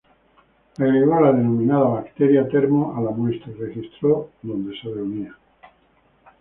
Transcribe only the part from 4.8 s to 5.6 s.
se reunía.